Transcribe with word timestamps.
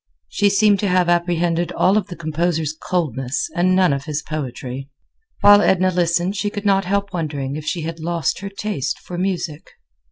She 0.29 0.49
seemed 0.49 0.79
to 0.79 0.87
have 0.87 1.09
apprehended 1.09 1.71
all 1.73 1.95
of 1.95 2.07
the 2.07 2.15
composer's 2.15 2.73
coldness 2.73 3.51
and 3.55 3.75
none 3.75 3.93
of 3.93 4.05
his 4.05 4.23
poetry. 4.23 4.89
While 5.41 5.61
Edna 5.61 5.91
listened 5.91 6.35
she 6.35 6.49
could 6.49 6.65
not 6.65 6.85
help 6.85 7.13
wondering 7.13 7.55
if 7.55 7.65
she 7.65 7.81
had 7.83 7.99
lost 7.99 8.39
her 8.39 8.49
taste 8.49 8.97
for 8.97 9.19
music. 9.19 9.69